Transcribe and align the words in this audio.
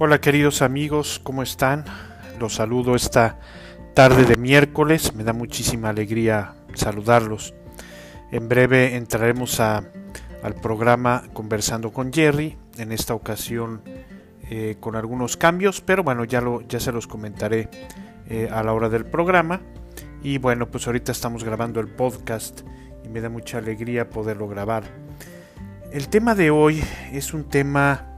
Hola 0.00 0.20
queridos 0.20 0.62
amigos, 0.62 1.20
¿cómo 1.24 1.42
están? 1.42 1.84
Los 2.38 2.54
saludo 2.54 2.94
esta 2.94 3.40
tarde 3.94 4.26
de 4.26 4.36
miércoles, 4.36 5.12
me 5.16 5.24
da 5.24 5.32
muchísima 5.32 5.88
alegría 5.88 6.54
saludarlos. 6.74 7.52
En 8.30 8.48
breve 8.48 8.94
entraremos 8.94 9.58
a, 9.58 9.82
al 10.44 10.54
programa 10.54 11.24
Conversando 11.32 11.92
con 11.92 12.12
Jerry, 12.12 12.56
en 12.76 12.92
esta 12.92 13.12
ocasión 13.12 13.82
eh, 14.48 14.76
con 14.78 14.94
algunos 14.94 15.36
cambios, 15.36 15.80
pero 15.80 16.04
bueno, 16.04 16.24
ya, 16.24 16.40
lo, 16.40 16.60
ya 16.60 16.78
se 16.78 16.92
los 16.92 17.08
comentaré 17.08 17.68
eh, 18.28 18.48
a 18.52 18.62
la 18.62 18.74
hora 18.74 18.88
del 18.88 19.04
programa. 19.04 19.62
Y 20.22 20.38
bueno, 20.38 20.68
pues 20.68 20.86
ahorita 20.86 21.10
estamos 21.10 21.42
grabando 21.42 21.80
el 21.80 21.88
podcast 21.88 22.60
y 23.04 23.08
me 23.08 23.20
da 23.20 23.30
mucha 23.30 23.58
alegría 23.58 24.08
poderlo 24.08 24.46
grabar. 24.46 24.84
El 25.90 26.06
tema 26.06 26.36
de 26.36 26.50
hoy 26.52 26.84
es 27.12 27.34
un 27.34 27.48
tema 27.48 28.17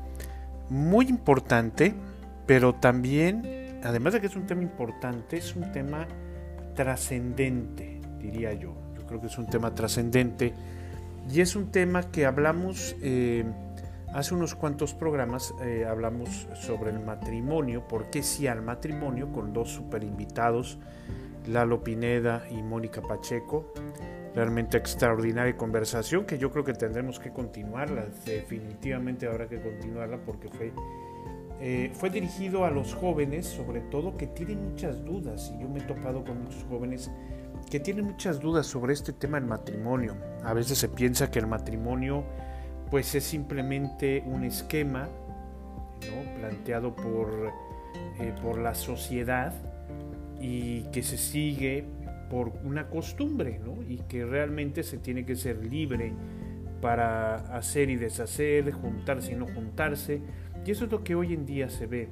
muy 0.71 1.09
importante, 1.09 1.95
pero 2.47 2.75
también, 2.75 3.81
además 3.85 4.15
de 4.15 4.21
que 4.21 4.29
es 4.29 4.37
un 4.37 4.47
tema 4.47 4.63
importante, 4.63 5.37
es 5.37 5.55
un 5.55 5.71
tema 5.73 6.07
trascendente, 6.75 8.01
diría 8.19 8.53
yo. 8.55 8.75
Yo 8.97 9.07
creo 9.07 9.21
que 9.21 9.27
es 9.27 9.39
un 9.39 9.47
tema 9.47 9.75
trascendente 9.75 10.55
y 11.29 11.41
es 11.41 11.57
un 11.57 11.71
tema 11.71 12.11
que 12.11 12.25
hablamos 12.25 12.97
eh, 13.03 13.45
hace 14.15 14.35
unos 14.35 14.55
cuantos 14.55 14.95
programas, 14.95 15.53
eh, 15.63 15.85
hablamos 15.89 16.49
sobre 16.55 16.91
el 16.91 17.01
matrimonio, 17.01 17.87
por 17.87 18.11
qué 18.11 18.23
sí 18.23 18.47
al 18.47 18.63
matrimonio, 18.63 19.33
con 19.33 19.53
dos 19.53 19.71
super 19.71 20.05
invitados, 20.05 20.79
Lalo 21.47 21.83
Pineda 21.83 22.45
y 22.51 22.63
Mónica 22.63 23.03
Pacheco 23.03 23.73
realmente 24.35 24.77
extraordinaria 24.77 25.57
conversación 25.57 26.25
que 26.25 26.39
yo 26.39 26.51
creo 26.51 26.65
que 26.65 26.75
tendremos 26.75 27.19
que 27.19 27.31
continuarla, 27.31 28.07
definitivamente 28.25 29.27
habrá 29.27 29.49
que 29.49 29.61
continuarla 29.61 30.19
porque 30.19 30.49
fue, 30.49 30.73
eh, 31.61 31.91
fue 31.95 32.11
dirigido 32.11 32.65
a 32.65 32.71
los 32.71 32.95
jóvenes, 32.95 33.47
sobre 33.47 33.81
todo 33.81 34.17
que 34.17 34.27
tienen 34.27 34.71
muchas 34.71 35.05
dudas, 35.05 35.53
y 35.55 35.63
yo 35.63 35.69
me 35.69 35.81
he 35.81 35.83
topado 35.83 36.25
con 36.25 36.45
muchos 36.45 36.65
jóvenes 36.65 37.11
que 37.71 37.81
tienen 37.81 38.05
muchas 38.05 38.41
dudas 38.41 38.67
sobre 38.67 38.93
este 38.93 39.13
tema 39.13 39.39
del 39.39 39.49
matrimonio. 39.49 40.17
A 40.43 40.55
veces 40.55 40.79
se 40.79 40.89
piensa 40.89 41.31
que 41.31 41.39
el 41.39 41.47
matrimonio 41.47 42.25
pues 42.91 43.15
es 43.15 43.25
simplemente 43.25 44.25
un 44.27 44.45
esquema 44.45 45.09
planteado 46.39 46.97
por, 46.97 47.53
eh, 48.19 48.35
por 48.43 48.59
la 48.59 48.75
sociedad 48.75 49.53
y 50.41 50.85
que 50.85 51.03
se 51.03 51.19
sigue 51.19 51.85
por 52.31 52.53
una 52.65 52.89
costumbre, 52.89 53.61
¿no? 53.63 53.83
Y 53.83 53.99
que 54.09 54.25
realmente 54.25 54.83
se 54.85 54.99
tiene 54.99 55.27
que 55.27 55.35
ser 55.35 55.67
libre 55.67 56.15
para 56.81 57.35
hacer 57.57 57.91
y 57.91 57.97
deshacer, 57.97 58.71
juntarse 58.71 59.33
y 59.33 59.35
no 59.37 59.47
juntarse. 59.47 60.23
Y 60.65 60.71
eso 60.71 60.85
es 60.85 60.93
lo 60.93 61.03
que 61.03 61.15
hoy 61.15 61.35
en 61.35 61.45
día 61.45 61.69
se 61.69 61.87
ve. 61.87 62.09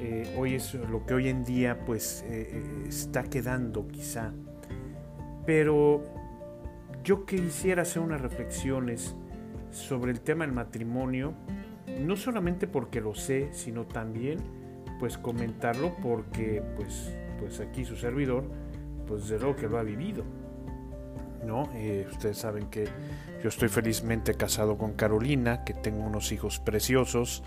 Eh, 0.00 0.34
hoy 0.36 0.56
es 0.56 0.74
lo 0.74 1.06
que 1.06 1.14
hoy 1.14 1.28
en 1.28 1.44
día 1.44 1.78
pues 1.86 2.24
eh, 2.28 2.50
eh, 2.52 2.84
está 2.88 3.22
quedando 3.22 3.86
quizá. 3.86 4.32
Pero 5.46 6.04
yo 7.04 7.24
quisiera 7.24 7.82
hacer 7.82 8.02
unas 8.02 8.20
reflexiones 8.20 9.14
sobre 9.70 10.10
el 10.10 10.20
tema 10.20 10.44
del 10.44 10.52
matrimonio, 10.52 11.34
no 12.00 12.16
solamente 12.16 12.66
porque 12.66 13.00
lo 13.00 13.14
sé, 13.14 13.48
sino 13.52 13.86
también 13.86 14.38
pues 14.98 15.18
comentarlo 15.18 15.94
porque 16.02 16.62
pues, 16.76 17.14
pues 17.38 17.60
aquí 17.60 17.84
su 17.84 17.96
servidor 17.96 18.44
pues 19.06 19.28
de 19.28 19.38
lo 19.38 19.54
que 19.56 19.68
lo 19.68 19.78
ha 19.78 19.82
vivido. 19.82 20.24
¿no? 21.46 21.70
Eh, 21.74 22.06
ustedes 22.10 22.38
saben 22.38 22.66
que 22.66 22.88
yo 23.42 23.48
estoy 23.48 23.68
felizmente 23.68 24.34
casado 24.34 24.76
con 24.76 24.94
Carolina, 24.94 25.64
que 25.64 25.72
tengo 25.72 26.04
unos 26.04 26.32
hijos 26.32 26.58
preciosos. 26.58 27.42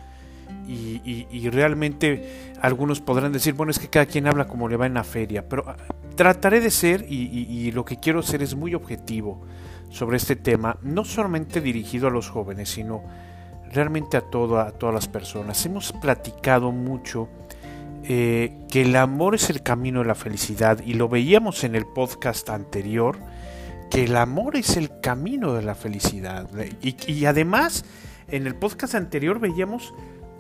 Y, 0.68 1.48
realmente 1.52 2.54
algunos 2.60 3.02
podrán 3.02 3.32
decir, 3.32 3.54
bueno, 3.54 3.70
es 3.70 3.78
que 3.78 3.88
cada 3.88 4.08
quien 4.08 4.26
habla 4.26 4.48
como 4.48 4.68
le 4.68 4.78
va 4.78 4.88
en 4.88 4.96
la 4.96 5.04
feria, 5.04 5.48
pero 5.48 5.64
ah, 5.68 5.76
trataré 6.16 6.60
de 6.60 6.72
ser 6.72 7.06
y, 7.08 7.72
lo 7.72 7.86
que 7.86 7.98
quiero 7.98 8.24
ser 8.24 8.42
es 8.42 8.56
muy 8.56 8.74
objetivo 8.74 9.42
sobre 9.90 10.18
este 10.18 10.36
tema, 10.36 10.78
no 10.82 11.06
solamente 11.06 11.62
dirigido 11.62 12.08
a 12.08 12.12
los 12.12 12.30
jóvenes, 12.30 12.70
sino 12.70 13.04
realmente 13.72 14.18
a, 14.18 14.22
todo, 14.22 14.60
a 14.60 14.72
todas 14.72 14.96
las 14.96 15.08
personas. 15.08 15.64
Hemos 15.68 15.92
platicado 15.92 16.72
mucho 16.72 17.30
eh, 18.04 18.66
que 18.72 18.84
el 18.84 18.96
amor 18.96 19.36
es 19.36 19.50
el 19.50 19.62
camino 19.62 20.00
de 20.00 20.06
la 20.06 20.16
felicidad 20.16 20.80
y 20.86 20.94
lo 20.94 21.10
veíamos 21.10 21.64
en 21.64 21.76
el 21.76 21.86
podcast 21.86 22.50
anterior, 22.50 23.18
que 23.90 24.06
el 24.06 24.16
amor 24.16 24.56
es 24.56 24.78
el 24.78 25.00
camino 25.02 25.54
de 25.54 25.64
la 25.64 25.76
felicidad. 25.76 26.50
Y, 26.82 27.26
además, 27.26 27.86
en 28.28 28.48
el 28.48 28.56
podcast 28.56 28.96
anterior 28.96 29.40
veíamos 29.40 29.94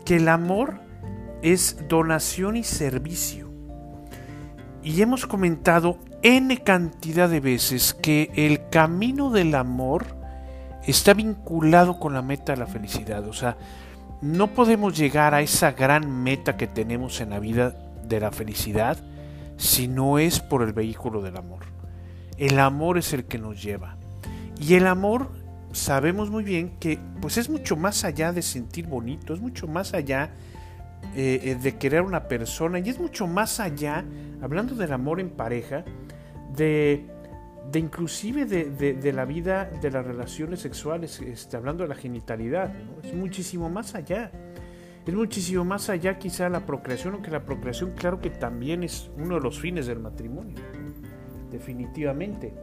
que 0.05 0.17
el 0.17 0.29
amor 0.29 0.79
es 1.41 1.77
donación 1.87 2.57
y 2.57 2.63
servicio. 2.63 3.49
Y 4.81 5.01
hemos 5.01 5.25
comentado 5.25 5.99
n 6.21 6.57
cantidad 6.63 7.29
de 7.29 7.39
veces 7.39 7.93
que 7.93 8.31
el 8.35 8.69
camino 8.69 9.31
del 9.31 9.55
amor 9.55 10.05
está 10.87 11.13
vinculado 11.13 11.99
con 11.99 12.13
la 12.13 12.21
meta 12.21 12.53
de 12.53 12.59
la 12.59 12.67
felicidad. 12.67 13.27
O 13.27 13.33
sea, 13.33 13.57
no 14.21 14.47
podemos 14.47 14.97
llegar 14.97 15.33
a 15.33 15.41
esa 15.41 15.71
gran 15.71 16.23
meta 16.23 16.57
que 16.57 16.67
tenemos 16.67 17.21
en 17.21 17.29
la 17.29 17.39
vida 17.39 17.75
de 18.07 18.19
la 18.19 18.31
felicidad 18.31 18.97
si 19.57 19.87
no 19.87 20.19
es 20.19 20.39
por 20.39 20.63
el 20.63 20.73
vehículo 20.73 21.21
del 21.21 21.37
amor. 21.37 21.65
El 22.37 22.59
amor 22.59 22.97
es 22.97 23.13
el 23.13 23.25
que 23.25 23.37
nos 23.37 23.61
lleva. 23.61 23.97
Y 24.59 24.75
el 24.75 24.87
amor 24.87 25.31
sabemos 25.71 26.29
muy 26.29 26.43
bien 26.43 26.77
que 26.79 26.99
pues 27.21 27.37
es 27.37 27.49
mucho 27.49 27.75
más 27.75 28.03
allá 28.03 28.31
de 28.31 28.41
sentir 28.41 28.87
bonito, 28.87 29.33
es 29.33 29.39
mucho 29.39 29.67
más 29.67 29.93
allá 29.93 30.31
eh, 31.15 31.39
eh, 31.43 31.55
de 31.55 31.77
querer 31.77 31.99
a 31.99 32.03
una 32.03 32.27
persona 32.27 32.79
y 32.79 32.89
es 32.89 32.99
mucho 32.99 33.27
más 33.27 33.59
allá, 33.59 34.03
hablando 34.41 34.75
del 34.75 34.93
amor 34.93 35.19
en 35.19 35.29
pareja, 35.29 35.83
de 36.55 37.05
de 37.71 37.79
inclusive 37.79 38.45
de, 38.45 39.13
la 39.13 39.25
vida 39.25 39.65
de 39.65 39.91
las 39.91 40.05
relaciones 40.05 40.59
sexuales, 40.61 41.19
este, 41.21 41.55
hablando 41.55 41.83
de 41.83 41.89
la 41.89 41.95
genitalidad, 41.95 42.73
es 43.03 43.13
muchísimo 43.13 43.69
más 43.69 43.95
allá. 43.95 44.31
Es 45.05 45.13
muchísimo 45.13 45.65
más 45.65 45.89
allá 45.89 46.17
quizá 46.17 46.49
la 46.49 46.65
procreación, 46.65 47.15
aunque 47.15 47.31
la 47.31 47.45
procreación 47.45 47.91
claro 47.91 48.19
que 48.19 48.29
también 48.29 48.83
es 48.83 49.09
uno 49.17 49.35
de 49.35 49.41
los 49.41 49.59
fines 49.59 49.87
del 49.87 49.99
matrimonio, 49.99 50.57
definitivamente. 51.51 52.53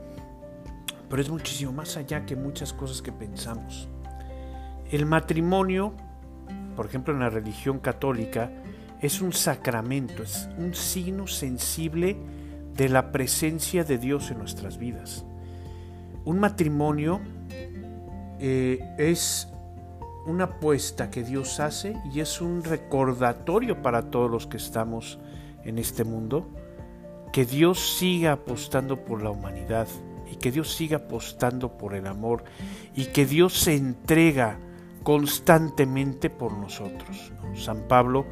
Pero 1.09 1.23
es 1.23 1.31
muchísimo 1.31 1.73
más 1.73 1.97
allá 1.97 2.27
que 2.27 2.35
muchas 2.37 2.73
cosas 2.73 3.01
que 3.01 3.13
pensamos. 3.13 3.89
El 4.91 5.07
matrimonio, 5.07 5.95
por 6.75 6.87
ejemplo 6.87 7.15
en 7.15 7.21
la 7.21 7.31
religión 7.31 7.79
católica, 7.79 8.51
es 9.01 9.21
un 9.21 9.33
sacramento, 9.33 10.23
es 10.23 10.49
un 10.59 10.75
signo 10.75 11.27
sensible 11.27 12.17
de 12.77 12.89
la 12.89 13.13
presencia 13.13 13.85
de 13.85 13.99
Dios 13.99 14.31
en 14.31 14.39
nuestras 14.39 14.79
vidas. 14.79 15.25
Un 16.25 16.39
matrimonio 16.39 17.21
eh, 18.39 18.81
es 18.99 19.49
una 20.27 20.45
apuesta 20.45 21.11
que 21.11 21.23
Dios 21.23 21.61
hace 21.61 21.97
y 22.13 22.21
es 22.21 22.41
un 22.41 22.65
recordatorio 22.65 23.81
para 23.81 24.11
todos 24.11 24.31
los 24.31 24.47
que 24.47 24.57
estamos 24.57 25.19
en 25.65 25.79
este 25.79 26.05
mundo, 26.05 26.49
que 27.33 27.45
Dios 27.45 27.97
siga 27.97 28.33
apostando 28.33 29.05
por 29.05 29.23
la 29.23 29.31
humanidad 29.31 29.87
y 30.31 30.37
que 30.37 30.51
Dios 30.51 30.75
siga 30.75 30.99
apostando 30.99 31.79
por 31.79 31.95
el 31.95 32.07
amor 32.07 32.45
y 32.95 33.07
que 33.07 33.25
Dios 33.25 33.55
se 33.55 33.77
entrega 33.77 34.59
constantemente 35.03 36.31
por 36.31 36.53
nosotros. 36.53 37.33
San 37.55 37.87
Pablo 37.87 38.27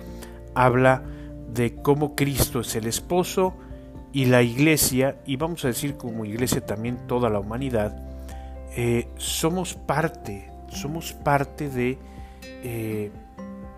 habla 0.55 1.05
de 1.53 1.76
cómo 1.76 2.16
Cristo 2.16 2.61
es 2.61 2.75
el 2.75 2.87
esposo 2.87 3.55
y 4.15 4.27
la 4.27 4.43
iglesia, 4.43 5.17
y 5.27 5.35
vamos 5.35 5.65
a 5.65 5.69
decir 5.69 5.97
como 5.97 6.25
iglesia 6.25 6.65
también 6.65 7.09
toda 7.09 7.29
la 7.29 7.41
humanidad, 7.41 8.01
eh, 8.77 9.09
somos 9.17 9.75
parte, 9.75 10.53
somos 10.69 11.13
parte 11.13 11.69
de, 11.69 11.99
eh, 12.62 13.11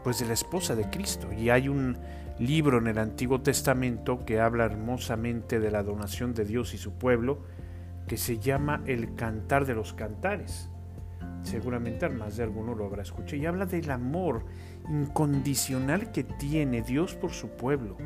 pues 0.05 0.21
de 0.21 0.27
la 0.27 0.35
esposa 0.35 0.77
de 0.77 0.91
Cristo. 0.91 1.33
Y 1.33 1.49
hay 1.49 1.71
un 1.71 1.97
libro 2.39 2.77
en 2.77 2.87
el 2.87 2.99
Antiguo 2.99 3.41
Testamento 3.41 4.27
que 4.27 4.39
habla 4.39 4.67
hermosamente 4.67 5.59
de 5.59 5.71
la 5.71 5.83
donación 5.83 6.35
de 6.35 6.45
Dios 6.45 6.75
y 6.75 6.79
su 6.79 6.93
pueblo, 6.93 7.39
que 8.07 8.19
se 8.19 8.39
llama 8.39 8.83
El 8.87 9.15
Cantar 9.15 9.65
de 9.65 9.75
los 9.75 9.95
Cantares. 9.95 10.69
Seguramente 11.45 12.11
más 12.11 12.37
de 12.37 12.43
alguno 12.43 12.75
lo 12.75 12.85
habrá 12.85 13.01
escuchado. 13.01 13.37
Y 13.37 13.47
habla 13.47 13.65
del 13.65 13.91
amor 13.91 14.45
incondicional 14.87 16.13
que 16.13 16.25
tiene 16.25 16.83
Dios 16.83 17.15
por 17.15 17.31
su 17.31 17.49
pueblo. 17.49 17.97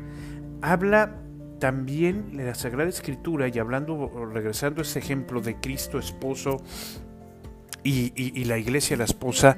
Habla 0.61 1.17
también 1.61 2.31
la 2.33 2.55
Sagrada 2.55 2.89
Escritura, 2.89 3.47
y 3.47 3.59
hablando, 3.59 4.11
regresando 4.33 4.81
a 4.81 4.83
ese 4.83 4.97
ejemplo 4.97 5.41
de 5.41 5.57
Cristo 5.57 5.99
esposo 5.99 6.57
y, 7.83 8.43
la 8.45 8.57
iglesia 8.57 8.97
la 8.97 9.03
esposa, 9.03 9.55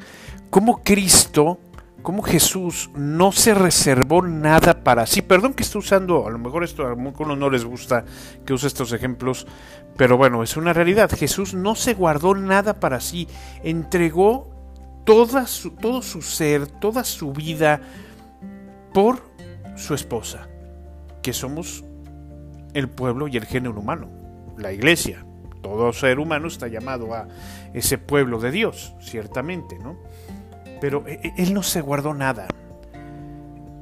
como 0.49 0.83
Cristo, 0.83 1.59
como 2.01 2.21
Jesús 2.21 2.91
no 2.93 3.31
se 3.31 3.53
reservó 3.53 4.21
nada 4.21 4.83
para 4.83 5.07
sí. 5.07 5.21
Perdón 5.21 5.53
que 5.53 5.63
esté 5.63 5.77
usando, 5.77 6.27
a 6.27 6.29
lo 6.29 6.39
mejor 6.39 6.65
esto 6.65 6.85
a 6.85 6.89
algunos 6.89 7.37
no 7.37 7.49
les 7.49 7.63
gusta 7.63 8.03
que 8.45 8.51
use 8.51 8.67
estos 8.67 8.91
ejemplos, 8.91 9.47
pero 9.95 10.17
bueno, 10.17 10.43
es 10.43 10.57
una 10.57 10.73
realidad. 10.73 11.09
Jesús 11.09 11.53
no 11.53 11.73
se 11.73 11.93
guardó 11.93 12.35
nada 12.35 12.81
para 12.81 12.99
sí, 12.99 13.29
entregó 13.63 14.49
toda 15.05 15.45
todo 15.79 16.01
su 16.01 16.21
ser, 16.21 16.67
toda 16.67 17.05
su 17.05 17.31
vida, 17.31 17.79
por 18.93 19.21
su 19.77 19.93
esposa, 19.93 20.49
que 21.21 21.31
somos 21.31 21.85
el 22.73 22.89
pueblo 22.89 23.27
y 23.27 23.37
el 23.37 23.45
género 23.45 23.79
humano, 23.79 24.07
la 24.57 24.71
iglesia. 24.71 25.25
Todo 25.61 25.93
ser 25.93 26.19
humano 26.19 26.47
está 26.47 26.67
llamado 26.67 27.13
a 27.13 27.27
ese 27.73 27.97
pueblo 27.97 28.39
de 28.39 28.51
Dios, 28.51 28.95
ciertamente, 28.99 29.79
¿no? 29.79 29.97
Pero 30.81 31.07
eh, 31.07 31.19
eh, 31.23 31.33
él 31.37 31.53
no 31.53 31.63
se 31.63 31.81
guardó 31.81 32.13
nada. 32.13 32.47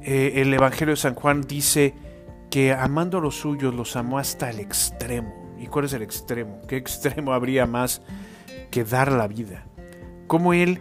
Eh, 0.02 0.34
el 0.36 0.54
Evangelio 0.54 0.92
de 0.92 1.00
San 1.00 1.14
Juan 1.14 1.42
dice 1.42 1.94
que 2.50 2.72
amando 2.72 3.18
a 3.18 3.20
los 3.20 3.36
suyos 3.36 3.74
los 3.74 3.96
amó 3.96 4.18
hasta 4.18 4.50
el 4.50 4.60
extremo. 4.60 5.34
¿Y 5.58 5.66
cuál 5.66 5.86
es 5.86 5.92
el 5.92 6.02
extremo? 6.02 6.60
¿Qué 6.68 6.76
extremo 6.76 7.32
habría 7.32 7.66
más 7.66 8.02
que 8.70 8.84
dar 8.84 9.10
la 9.10 9.26
vida? 9.26 9.64
Cómo 10.26 10.52
Él 10.52 10.80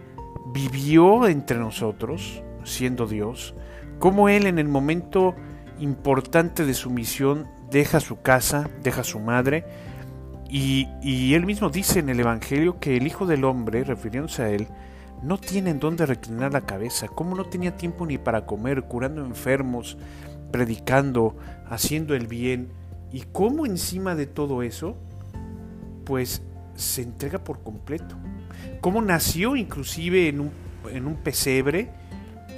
vivió 0.53 1.27
entre 1.27 1.57
nosotros, 1.57 2.43
siendo 2.63 3.07
Dios, 3.07 3.55
cómo 3.99 4.29
Él 4.29 4.47
en 4.47 4.59
el 4.59 4.67
momento 4.67 5.35
importante 5.79 6.65
de 6.65 6.73
su 6.73 6.89
misión 6.89 7.47
deja 7.71 8.00
su 8.00 8.21
casa, 8.21 8.69
deja 8.83 9.03
su 9.03 9.19
madre, 9.19 9.65
y, 10.50 10.89
y, 11.01 11.33
Él 11.33 11.45
mismo 11.45 11.69
dice 11.69 12.00
en 12.00 12.09
el 12.09 12.19
Evangelio 12.19 12.77
que 12.79 12.97
el 12.97 13.07
Hijo 13.07 13.25
del 13.25 13.45
Hombre, 13.45 13.85
refiriéndose 13.85 14.44
a 14.44 14.50
Él, 14.50 14.68
no 15.23 15.38
tiene 15.38 15.69
en 15.69 15.79
dónde 15.79 16.06
reclinar 16.06 16.51
la 16.51 16.65
cabeza, 16.65 17.07
cómo 17.07 17.35
no 17.35 17.45
tenía 17.45 17.77
tiempo 17.77 18.06
ni 18.06 18.18
para 18.18 18.45
comer, 18.45 18.83
curando 18.83 19.23
enfermos, 19.23 19.97
predicando, 20.51 21.38
haciendo 21.69 22.15
el 22.15 22.27
bien, 22.27 22.73
y 23.13 23.21
cómo 23.31 23.65
encima 23.65 24.15
de 24.15 24.25
todo 24.25 24.62
eso, 24.62 24.97
pues 26.06 26.41
se 26.75 27.01
entrega 27.03 27.44
por 27.44 27.63
completo. 27.63 28.18
Cómo 28.81 29.01
nació 29.01 29.56
inclusive 29.56 30.27
en 30.27 30.41
un, 30.41 30.51
en 30.91 31.07
un 31.07 31.15
pesebre, 31.15 31.91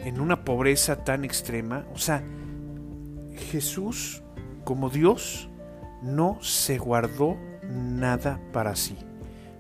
en 0.06 0.20
una 0.20 0.44
pobreza 0.44 1.04
tan 1.04 1.26
extrema. 1.26 1.86
O 1.94 1.98
sea, 1.98 2.24
Jesús 3.52 4.23
como 4.64 4.90
Dios 4.90 5.50
no 6.02 6.38
se 6.42 6.78
guardó 6.78 7.38
nada 7.70 8.40
para 8.52 8.76
sí. 8.76 8.98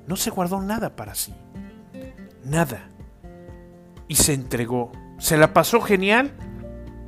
No 0.07 0.15
se 0.15 0.29
guardó 0.29 0.61
nada 0.61 0.95
para 0.95 1.15
sí. 1.15 1.33
Nada. 2.43 2.89
Y 4.07 4.15
se 4.15 4.33
entregó. 4.33 4.91
¿Se 5.17 5.37
la 5.37 5.53
pasó 5.53 5.81
genial? 5.81 6.31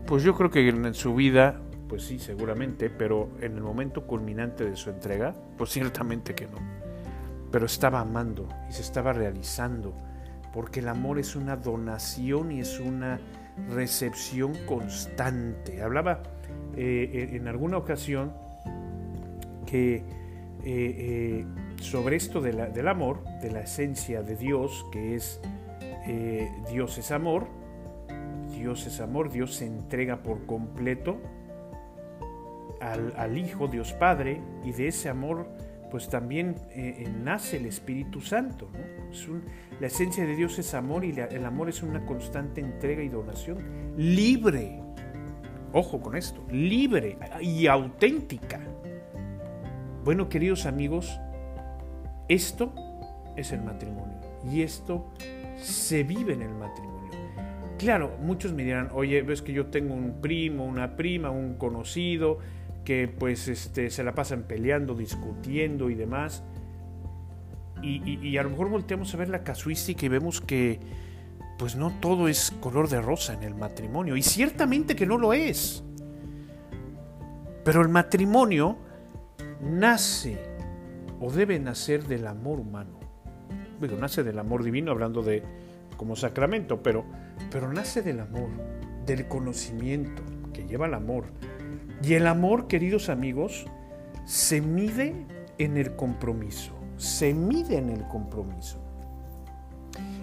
Pues 0.06 0.24
yo 0.24 0.36
creo 0.36 0.50
que 0.50 0.68
en 0.69 0.94
su 0.94 1.15
vida 1.15 1.62
pues 1.88 2.03
sí, 2.03 2.19
seguramente, 2.19 2.89
pero 2.89 3.30
en 3.42 3.56
el 3.56 3.62
momento 3.62 4.06
culminante 4.06 4.65
de 4.65 4.75
su 4.75 4.89
entrega, 4.89 5.33
pues 5.57 5.69
ciertamente 5.69 6.33
que 6.33 6.47
no. 6.47 6.57
Pero 7.51 7.65
estaba 7.65 8.00
amando 8.00 8.47
y 8.69 8.74
se 8.74 8.81
estaba 8.81 9.13
realizando, 9.13 9.94
porque 10.53 10.80
el 10.80 10.88
amor 10.88 11.19
es 11.19 11.36
una 11.36 11.56
donación 11.56 12.51
y 12.51 12.59
es 12.59 12.80
una 12.80 13.19
recepción 13.69 14.53
constante. 14.65 15.81
Hablaba 15.81 16.21
eh, 16.77 17.30
en 17.33 17.48
alguna 17.48 17.77
ocasión 17.77 18.33
que 19.66 19.95
eh, 19.95 20.04
eh, 20.66 21.45
sobre 21.80 22.18
esto 22.18 22.42
del 22.42 22.88
amor, 22.88 23.24
de 23.42 23.51
la 23.51 23.62
esencia 23.62 24.24
de 24.24 24.36
Dios, 24.36 24.86
que 24.92 25.16
es 25.16 25.42
Dios 26.72 27.00
es 27.00 27.12
amor, 27.12 27.48
Dios 28.51 28.86
es 28.86 29.00
amor, 29.00 29.31
Dios 29.31 29.56
se 29.56 29.66
entrega 29.66 30.22
por 30.22 30.45
completo 30.45 31.18
al, 32.80 33.38
Hijo, 33.38 33.68
Dios 33.68 33.94
Padre, 33.94 34.39
y 34.63 34.71
de 34.71 34.88
ese 34.89 35.10
amor 35.10 35.48
pues 35.89 36.10
también 36.10 36.56
nace 37.24 37.57
el 37.57 37.66
Espíritu 37.66 38.21
Santo. 38.21 38.69
la 39.80 39.88
esencia 39.88 40.25
de 40.25 40.36
Dios 40.36 40.60
es 40.60 40.74
amor 40.74 41.06
y 41.06 41.12
el 41.12 41.45
amor 41.45 41.69
es 41.69 41.81
una 41.81 42.06
constante 42.06 42.62
entrega 42.62 43.01
y 43.01 43.10
donación 43.10 43.57
libre. 43.98 44.86
Ojo 45.77 46.00
con 46.00 46.16
esto, 46.16 46.42
libre 46.50 47.18
y 47.42 47.68
auténtica. 47.68 48.62
Bueno, 50.06 50.30
queridos 50.30 50.66
amigos, 50.66 51.19
esto 52.30 52.74
es 53.36 53.51
el 53.51 53.62
matrimonio 53.62 54.18
y 54.50 54.62
esto 54.62 55.12
se 55.57 56.04
vive 56.04 56.31
en 56.31 56.44
el 56.44 56.54
matrimonio. 56.54 57.12
Claro, 57.77 58.16
muchos 58.22 58.54
me 58.54 58.63
dirán, 58.63 58.88
oye, 58.94 59.22
ves 59.22 59.42
que 59.42 59.51
yo 59.51 59.66
tengo 59.66 59.94
un 59.94 60.22
primo, 60.22 60.63
una 60.63 60.95
prima, 60.95 61.30
un 61.30 61.56
conocido, 61.56 62.38
que 62.86 63.10
pues 63.10 63.50
este, 63.50 63.89
se 63.89 64.01
la 64.06 64.16
pasan 64.16 64.44
peleando, 64.44 64.95
discutiendo 64.95 65.89
y 65.89 65.95
demás. 65.95 66.42
Y, 67.83 68.38
a 68.38 68.44
lo 68.44 68.50
mejor 68.51 68.69
volteamos 68.69 69.13
a 69.13 69.18
ver 69.18 69.28
la 69.28 69.44
casuística 69.44 70.06
y 70.06 70.10
vemos 70.10 70.39
que 70.39 70.80
pues 71.57 71.75
no 71.75 71.92
todo 72.00 72.28
es 72.28 72.52
color 72.60 72.90
de 72.90 73.02
rosa 73.02 73.34
en 73.34 73.44
el 73.44 73.56
matrimonio. 73.56 74.16
Y 74.16 74.22
ciertamente 74.22 74.96
que 74.96 75.06
no 75.06 75.18
lo 75.18 75.34
es. 75.34 75.84
Pero 77.63 77.81
el 77.81 77.90
matrimonio 77.90 78.78
nace 79.62 80.38
o 81.19 81.31
debe 81.31 81.60
nacer 81.60 82.06
del 82.06 82.28
amor 82.28 82.60
humano. 82.60 83.00
Digo, 83.81 83.98
nace 83.98 84.24
del 84.24 84.40
amor 84.40 84.63
divino, 84.63 84.92
hablando 84.92 85.22
de 85.22 85.44
como 85.98 86.16
sacramento, 86.16 86.81
pero, 86.84 87.06
pero 87.52 87.72
nace 87.72 88.02
del 88.02 88.19
amor, 88.19 88.50
del 89.06 89.28
conocimiento 89.28 90.22
que 90.54 90.66
lleva 90.66 90.88
el 90.88 90.94
amor, 90.94 91.25
y 92.04 92.13
el 92.13 92.28
amor, 92.28 92.68
queridos 92.68 93.10
amigos, 93.10 93.66
se 94.25 94.62
mide 94.62 95.25
en 95.57 95.78
el 95.78 95.96
compromiso, 95.96 96.74
se 96.98 97.34
mide 97.34 97.78
en 97.78 97.90
el 97.90 98.07
compromiso. 98.07 98.84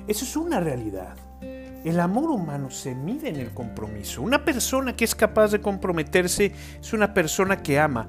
Eso 0.06 0.24
es 0.24 0.36
una 0.36 0.60
realidad. 0.60 1.16
El 1.84 1.98
amor 1.98 2.30
humano 2.30 2.70
se 2.70 2.94
mide 2.94 3.28
en 3.28 3.36
el 3.36 3.50
compromiso. 3.50 4.22
Una 4.22 4.44
persona 4.44 4.94
que 4.94 5.04
es 5.04 5.14
capaz 5.14 5.50
de 5.50 5.60
comprometerse 5.60 6.52
es 6.80 6.92
una 6.92 7.12
persona 7.12 7.62
que 7.62 7.78
ama. 7.78 8.08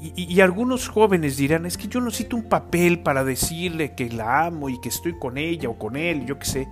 Y, 0.00 0.40
algunos 0.40 0.88
jóvenes 0.88 1.36
dirán, 1.36 1.66
es 1.66 1.76
que 1.76 1.88
yo 1.88 2.00
necesito 2.00 2.36
un 2.36 2.44
papel 2.44 3.00
para 3.00 3.24
decirle 3.24 3.96
que 3.96 4.08
la 4.08 4.46
amo 4.46 4.68
y 4.68 4.80
que 4.80 4.90
estoy 4.90 5.18
con 5.18 5.36
ella 5.36 5.68
o 5.68 5.76
con 5.76 5.96
él, 5.96 6.24
yo 6.24 6.38
qué 6.38 6.46
sé. 6.46 6.68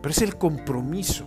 Pero 0.00 0.12
es 0.12 0.22
el 0.22 0.36
compromiso 0.36 1.26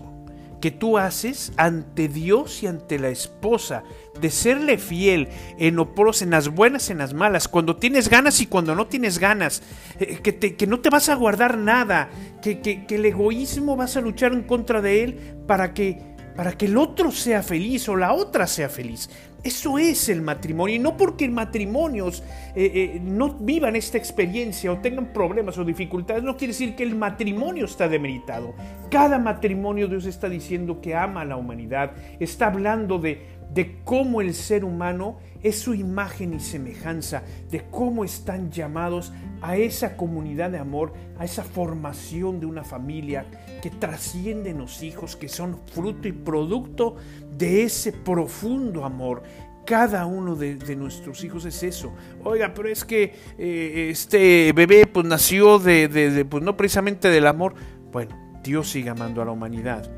que 0.64 0.72
tú 0.72 0.98
haces 0.98 1.52
ante 1.58 2.08
Dios 2.08 2.64
y 2.64 2.68
ante 2.68 2.98
la 2.98 3.10
esposa, 3.10 3.84
de 4.22 4.30
serle 4.30 4.78
fiel 4.78 5.28
en 5.58 5.78
oporos, 5.78 6.22
en 6.22 6.30
las 6.30 6.48
buenas, 6.48 6.90
en 6.90 7.00
las 7.00 7.14
malas, 7.14 7.50
cuando 7.50 7.76
tienes 7.76 8.08
ganas 8.08 8.40
y 8.40 8.46
cuando 8.46 8.74
no 8.74 8.88
tienes 8.88 9.20
ganas, 9.20 9.62
eh, 10.00 10.20
que, 10.24 10.56
que 10.56 10.66
no 10.66 10.80
te 10.80 10.90
vas 10.90 11.10
a 11.10 11.16
guardar 11.16 11.58
nada, 11.58 12.10
que, 12.42 12.62
que, 12.62 12.86
que 12.86 12.96
el 12.96 13.04
egoísmo 13.04 13.76
vas 13.76 13.98
a 13.98 14.02
luchar 14.02 14.32
en 14.32 14.44
contra 14.44 14.82
de 14.82 15.04
él 15.04 15.36
para 15.48 15.74
que, 15.74 16.16
para 16.38 16.54
que 16.54 16.68
el 16.68 16.78
otro 16.78 17.12
sea 17.12 17.44
feliz 17.44 17.90
o 17.90 17.98
la 17.98 18.14
otra 18.14 18.48
sea 18.48 18.70
feliz. 18.70 19.10
Eso 19.44 19.78
es 19.78 20.08
el 20.08 20.22
matrimonio. 20.22 20.76
Y 20.76 20.80
no 20.80 20.96
porque 20.96 21.28
matrimonios 21.30 22.24
eh, 22.56 22.72
eh, 22.74 23.02
no 23.04 23.34
vivan 23.34 23.76
esta 23.76 23.98
experiencia 23.98 24.72
o 24.72 24.78
tengan 24.78 25.12
problemas 25.12 25.58
o 25.58 25.66
dificultades, 25.66 26.24
no 26.24 26.38
quiere 26.38 26.54
decir 26.54 26.76
que 26.76 26.84
el 26.84 26.96
matrimonio 26.96 27.66
está 27.66 27.90
demeritado. 27.90 28.54
Cada 28.90 29.20
matrimonio 29.20 29.88
Dios 29.88 30.06
está 30.06 30.30
diciendo 30.30 30.80
que 30.80 30.96
ama 30.96 31.22
a 31.22 31.26
la 31.26 31.36
humanidad. 31.36 31.92
Está 32.20 32.48
hablando 32.48 33.00
de, 33.00 33.22
de 33.54 33.80
cómo 33.84 34.22
el 34.22 34.34
ser 34.34 34.66
humano 34.66 35.18
es 35.44 35.60
su 35.60 35.74
imagen 35.74 36.34
y 36.34 36.40
semejanza, 36.40 37.24
de 37.52 37.64
cómo 37.70 38.06
están 38.06 38.50
llamados 38.50 39.12
a 39.42 39.58
esa 39.58 39.98
comunidad 39.98 40.52
de 40.52 40.58
amor, 40.58 40.94
a 41.20 41.26
esa 41.26 41.44
formación 41.44 42.40
de 42.40 42.46
una 42.46 42.64
familia 42.64 43.26
que 43.62 43.70
trasciende 43.70 44.54
los 44.54 44.82
hijos, 44.82 45.16
que 45.16 45.28
son 45.28 45.60
fruto 45.74 46.08
y 46.08 46.14
producto 46.14 46.96
de 47.38 47.64
ese 47.64 47.92
profundo 47.92 48.86
amor. 48.86 49.24
Cada 49.66 50.06
uno 50.06 50.36
de, 50.36 50.76
nuestros 50.76 51.24
hijos 51.24 51.46
es 51.46 51.62
eso. 51.64 51.94
Oiga, 52.24 52.54
pero 52.54 52.70
es 52.70 52.84
que 52.84 53.14
eh, 53.38 53.90
este 53.92 54.52
bebé 54.54 54.86
pues 54.88 55.06
nació 55.06 55.60
de, 55.60 55.88
de, 55.88 56.26
pues 56.26 56.44
no 56.44 56.58
precisamente 56.58 57.10
del 57.10 57.28
amor. 57.28 57.54
Bueno, 57.92 58.42
Dios 58.44 58.70
sigue 58.70 58.90
amando 58.90 59.22
a 59.22 59.26
la 59.26 59.32
humanidad 59.32 59.90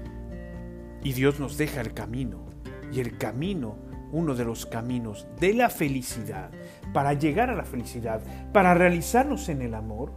y 1.03 1.13
Dios 1.13 1.39
nos 1.39 1.57
deja 1.57 1.81
el 1.81 1.93
camino. 1.93 2.54
Y 2.92 3.00
el 3.00 3.18
camino, 3.18 3.75
uno 4.12 4.36
de 4.36 4.46
los 4.46 4.65
caminos 4.65 5.27
de 5.39 5.54
la 5.54 5.70
felicidad, 5.70 6.50
para 6.94 7.13
llegar 7.13 7.50
a 7.50 7.56
la 7.56 7.65
felicidad, 7.65 8.22
para 8.54 8.74
realizarnos 8.74 9.50
en 9.50 9.62
el 9.62 9.74
amor, 9.74 10.12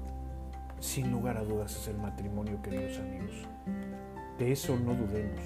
sin 0.80 1.10
lugar 1.10 1.36
a 1.36 1.42
dudas 1.42 1.76
es 1.76 1.88
el 1.88 1.98
matrimonio, 1.98 2.62
queridos 2.62 2.98
amigos. 2.98 3.34
De 4.38 4.52
eso 4.52 4.76
no 4.76 4.94
dudemos. 4.94 5.40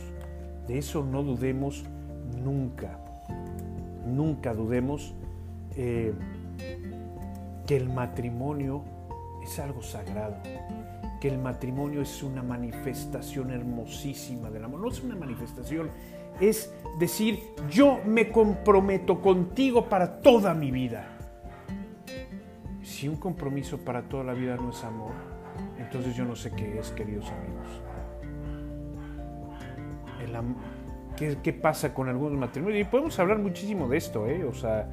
De 0.67 0.79
eso 0.79 1.03
no 1.03 1.23
dudemos 1.23 1.85
nunca. 2.43 2.99
Nunca 4.07 4.53
dudemos 4.53 5.15
eh, 5.77 6.13
que 7.67 7.77
el 7.77 7.89
matrimonio 7.89 8.85
es 9.43 9.59
algo 9.59 9.83
sagrado, 9.83 10.37
que 11.21 11.29
el 11.29 11.39
matrimonio 11.39 12.03
es 12.03 12.23
una 12.23 12.43
manifestación 12.43 13.51
hermosísima 13.51 14.51
del 14.51 14.65
amor. 14.65 14.81
No 14.81 14.89
es 14.89 15.03
una 15.03 15.17
manifestación, 15.17 15.91
es 16.41 16.73
decir, 16.99 17.41
yo 17.71 18.01
me 18.05 18.31
comprometo 18.31 19.21
contigo 19.21 19.89
para 19.89 20.21
toda 20.21 20.55
mi 20.55 20.71
vida. 20.71 21.09
Si 22.83 23.09
un 23.09 23.17
compromiso 23.17 23.79
para 23.79 24.03
toda 24.03 24.25
la 24.25 24.35
vida 24.35 24.57
no 24.57 24.71
es 24.71 24.85
amor, 24.85 25.13
entonces 25.79 26.15
yo 26.15 26.25
no 26.25 26.37
sé 26.37 26.51
qué 26.53 26.79
es, 26.79 26.91
queridos 26.91 27.31
amigos. 27.31 27.83
qué, 31.43 31.53
pasa 31.53 31.95
con 31.95 32.09
algunos 32.09 32.39
matrimonios. 32.39 32.81
Y 32.81 32.85
podemos 32.85 33.19
hablar 33.19 33.39
muchísimo 33.39 33.89
de 33.89 33.97
esto, 33.97 34.27
¿eh? 34.27 34.45
O 34.45 34.55
sea, 34.55 34.89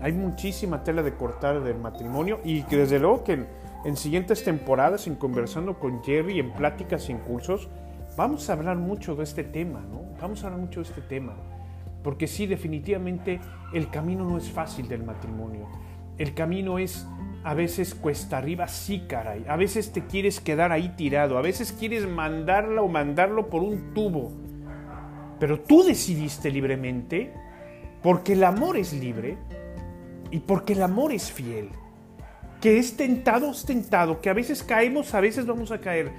hay 0.00 0.12
muchísima 0.12 0.84
tela 0.84 1.02
de 1.02 1.14
cortar 1.14 1.62
del 1.62 1.78
matrimonio 1.78 2.40
y 2.44 2.62
desde 2.62 2.98
luego 2.98 3.24
que 3.24 3.32
en, 3.32 3.46
en 3.84 3.96
siguientes 3.96 4.44
temporadas, 4.44 5.06
en 5.06 5.16
conversando 5.16 5.78
con 5.78 6.02
Jerry, 6.02 6.40
en 6.40 6.52
pláticas 6.52 7.08
y 7.08 7.12
en 7.12 7.18
cursos, 7.18 7.68
vamos 8.16 8.48
a 8.48 8.54
hablar 8.54 8.76
mucho 8.76 9.14
de 9.14 9.24
este 9.24 9.44
tema, 9.44 9.80
¿no? 9.80 10.02
Vamos 10.20 10.42
a 10.42 10.46
hablar 10.46 10.60
mucho 10.60 10.80
de 10.80 10.88
este 10.88 11.02
tema. 11.02 11.34
Porque 12.02 12.26
sí, 12.26 12.46
definitivamente 12.46 13.40
el 13.72 13.90
camino 13.90 14.24
no 14.24 14.38
es 14.38 14.50
fácil 14.50 14.88
del 14.88 15.02
matrimonio. 15.02 15.66
El 16.18 16.34
camino 16.34 16.78
es 16.78 17.06
a 17.44 17.54
veces 17.54 17.94
cuesta 17.94 18.38
arriba, 18.38 18.66
sí, 18.66 19.04
caray. 19.08 19.44
A 19.48 19.56
veces 19.56 19.92
te 19.92 20.04
quieres 20.06 20.40
quedar 20.40 20.72
ahí 20.72 20.94
tirado. 20.96 21.38
A 21.38 21.42
veces 21.42 21.72
quieres 21.72 22.08
mandarla 22.08 22.82
o 22.82 22.88
mandarlo 22.88 23.48
por 23.48 23.62
un 23.62 23.94
tubo. 23.94 24.32
Pero 25.38 25.60
tú 25.60 25.84
decidiste 25.84 26.50
libremente 26.50 27.32
porque 28.02 28.32
el 28.32 28.42
amor 28.44 28.76
es 28.76 28.92
libre 28.92 29.36
y 30.30 30.40
porque 30.40 30.72
el 30.72 30.82
amor 30.82 31.12
es 31.12 31.30
fiel. 31.30 31.68
Que 32.60 32.78
es 32.78 32.96
tentado, 32.96 33.50
es 33.50 33.64
tentado. 33.64 34.20
Que 34.20 34.30
a 34.30 34.32
veces 34.32 34.62
caemos, 34.62 35.14
a 35.14 35.20
veces 35.20 35.46
vamos 35.46 35.70
a 35.70 35.80
caer. 35.80 36.10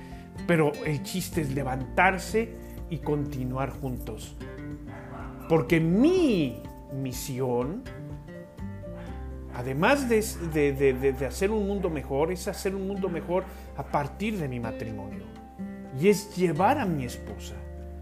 Pero 0.46 0.72
el 0.86 1.04
chiste 1.04 1.42
es 1.42 1.54
levantarse 1.54 2.54
y 2.90 2.98
continuar 3.00 3.72
juntos. 3.72 4.36
Porque 5.50 5.80
mi 5.80 6.62
misión, 6.94 7.84
además 9.56 10.10
de, 10.10 10.22
de, 10.74 11.26
hacer 11.26 11.52
un 11.52 11.68
mundo 11.68 11.90
mejor, 11.90 12.32
es 12.32 12.48
hacer 12.48 12.76
un 12.76 12.88
mundo 12.88 13.10
mejor 13.10 13.46
a 13.76 13.84
partir 13.84 14.38
de 14.38 14.48
mi 14.48 14.60
matrimonio. 14.60 15.24
Y 16.00 16.10
es 16.10 16.36
llevar 16.36 16.78
a 16.78 16.86
mi 16.86 17.06
esposa 17.06 17.56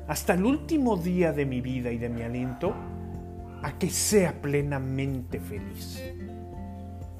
hasta 0.08 0.34
el 0.34 0.46
último 0.46 0.98
día 0.98 1.32
de 1.32 1.46
mi 1.46 1.62
vida 1.62 1.92
y 1.92 1.98
de 1.98 2.10
mi 2.10 2.22
aliento 2.22 2.74
a 3.64 3.78
que 3.78 3.90
sea 3.90 4.34
plenamente 4.42 5.40
feliz. 5.40 6.02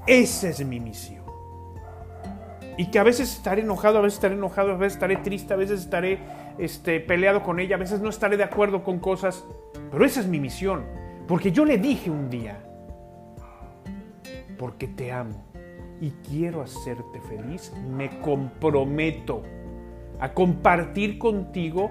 Esa 0.06 0.50
es 0.50 0.64
mi 0.64 0.78
misión. 0.78 1.15
Y 2.76 2.86
que 2.90 2.98
a 2.98 3.02
veces 3.02 3.32
estaré 3.32 3.62
enojado, 3.62 3.98
a 3.98 4.02
veces 4.02 4.18
estaré 4.18 4.34
enojado, 4.34 4.72
a 4.72 4.76
veces 4.76 4.94
estaré 4.94 5.16
triste, 5.16 5.54
a 5.54 5.56
veces 5.56 5.80
estaré 5.80 6.18
este, 6.58 7.00
peleado 7.00 7.42
con 7.42 7.58
ella, 7.58 7.76
a 7.76 7.78
veces 7.78 8.00
no 8.00 8.10
estaré 8.10 8.36
de 8.36 8.44
acuerdo 8.44 8.84
con 8.84 8.98
cosas, 8.98 9.44
pero 9.90 10.04
esa 10.04 10.20
es 10.20 10.26
mi 10.26 10.40
misión, 10.40 10.84
porque 11.26 11.52
yo 11.52 11.64
le 11.64 11.78
dije 11.78 12.10
un 12.10 12.28
día, 12.28 12.58
porque 14.58 14.88
te 14.88 15.10
amo 15.10 15.44
y 16.00 16.10
quiero 16.28 16.60
hacerte 16.60 17.20
feliz, 17.22 17.72
me 17.88 18.20
comprometo 18.20 19.42
a 20.20 20.32
compartir 20.32 21.18
contigo 21.18 21.90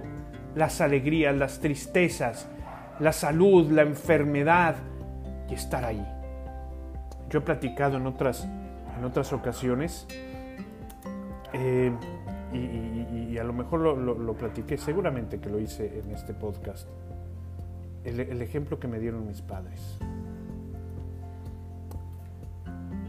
las 0.55 0.81
alegrías, 0.81 1.35
las 1.35 1.59
tristezas, 1.59 2.47
la 2.99 3.11
salud, 3.11 3.71
la 3.71 3.81
enfermedad 3.81 4.75
y 5.49 5.55
estar 5.55 5.83
ahí. 5.83 6.05
Yo 7.29 7.39
he 7.39 7.41
platicado 7.41 7.97
en 7.97 8.05
otras, 8.05 8.47
en 8.97 9.03
otras 9.03 9.33
ocasiones 9.33 10.07
eh, 11.57 11.91
y, 12.53 13.37
a 13.37 13.43
lo 13.43 13.53
mejor 13.53 13.81
lo, 13.81 14.33
platiqué, 14.33 14.77
seguramente 14.77 15.39
que 15.39 15.49
lo 15.49 15.59
hice 15.59 15.99
en 15.99 16.11
este 16.11 16.33
podcast, 16.33 16.87
el, 18.03 18.19
el 18.19 18.41
ejemplo 18.41 18.79
que 18.79 18.87
me 18.87 18.99
dieron 18.99 19.27
mis 19.27 19.41
padres. 19.41 19.99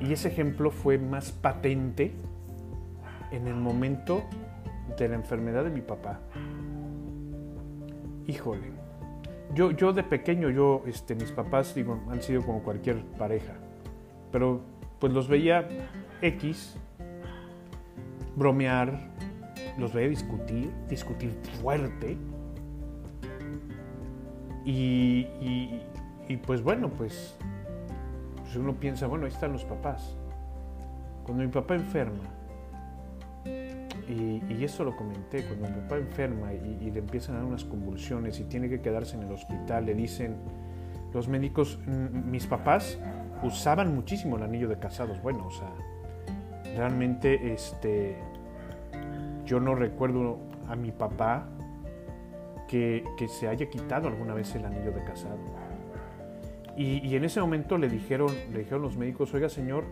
Y 0.00 0.12
ese 0.12 0.28
ejemplo 0.28 0.70
fue 0.70 0.98
más 0.98 1.32
patente 1.32 2.12
en 3.30 3.46
el 3.46 3.54
momento 3.54 4.22
de 4.98 5.08
la 5.08 5.14
enfermedad 5.14 5.64
de 5.64 5.70
mi 5.70 5.80
papá. 5.80 6.20
Híjole, 8.26 8.72
yo, 9.54 9.70
yo 9.70 9.92
de 9.92 10.02
pequeño, 10.02 10.50
yo, 10.50 10.82
este, 10.86 11.14
mis 11.14 11.30
papás 11.32 11.74
digo, 11.74 12.00
han 12.10 12.22
sido 12.22 12.42
como 12.42 12.62
cualquier 12.62 13.02
pareja, 13.18 13.54
pero 14.32 14.60
pues 14.98 15.12
los 15.12 15.28
veía 15.28 15.66
X, 16.20 16.76
bromear, 18.37 19.00
los 19.78 19.93
veía 19.93 20.09
discutir, 20.09 20.73
discutir 20.88 21.33
fuerte. 21.61 22.16
Y, 24.64 25.26
y, 26.28 26.37
pues 26.45 26.62
bueno, 26.62 26.90
pues, 26.90 27.37
pues, 28.37 28.57
uno 28.57 28.75
piensa, 28.75 29.07
bueno, 29.07 29.26
ahí 29.26 29.33
están 29.33 29.52
los 29.52 29.64
papás. 29.64 30.16
Cuando 31.25 31.45
mi 31.45 31.50
papá 31.50 31.75
enferma, 31.75 32.23
y, 34.09 34.43
y, 34.49 34.64
eso 34.64 34.85
lo 34.85 34.97
comenté, 34.97 35.45
cuando 35.45 35.69
mi 35.69 35.83
papá 35.83 35.97
enferma 35.97 36.52
y, 36.52 36.78
y, 36.81 36.90
le 36.90 37.00
empiezan 37.00 37.37
a 37.37 37.38
dar 37.38 37.47
unas 37.47 37.64
convulsiones 37.64 38.38
y 38.38 38.45
tiene 38.45 38.69
que 38.69 38.81
quedarse 38.81 39.16
en 39.16 39.25
el 39.25 39.33
hospital, 39.33 39.87
le 39.87 39.95
dicen 39.95 40.37
los 41.12 41.28
médicos, 41.28 41.78
mis 41.87 42.47
papás 42.47 42.99
usaban 43.43 43.95
muchísimo 43.95 44.37
el 44.37 44.43
anillo 44.43 44.69
de 44.69 44.78
casados. 44.78 45.21
Bueno, 45.23 45.47
o 45.47 45.50
sea, 45.50 45.73
realmente 46.76 47.52
este, 47.52 48.16
yo 49.45 49.61
no 49.61 49.75
recuerdo 49.75 50.38
a 50.68 50.76
mi 50.76 50.92
papá 50.92 51.49
que, 52.68 53.04
que, 53.16 53.28
se 53.28 53.49
haya 53.49 53.68
quitado 53.71 54.09
alguna 54.09 54.35
vez 54.35 54.54
el 54.54 54.64
anillo 54.64 54.92
de 54.92 55.04
casado. 55.04 55.38
Y, 56.76 57.06
y, 57.06 57.16
en 57.16 57.25
ese 57.25 57.40
momento 57.40 57.78
le 57.78 57.88
dijeron, 57.88 58.28
le 58.52 58.59
dijeron 58.61 58.83
los 58.83 58.97
médicos, 58.97 59.33
oiga 59.33 59.49
señor, 59.49 59.85